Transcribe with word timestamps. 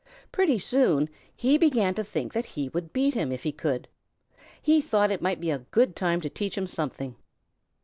Pretty 0.31 0.57
soon 0.57 1.09
he 1.35 1.59
began 1.59 1.93
to 1.93 2.03
think 2.03 2.33
that 2.33 2.47
he 2.57 2.69
would 2.69 2.91
beat 2.91 3.13
him 3.13 3.31
if 3.31 3.43
he 3.43 3.51
could. 3.51 3.87
He 4.59 4.81
thought 4.81 5.11
it 5.11 5.21
might 5.21 5.39
be 5.39 5.51
a 5.51 5.59
good 5.69 5.95
time 5.95 6.21
to 6.21 6.29
teach 6.31 6.57
him 6.57 6.65
something. 6.65 7.15